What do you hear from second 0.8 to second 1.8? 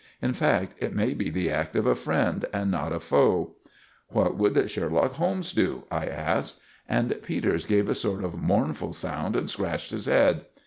may be the act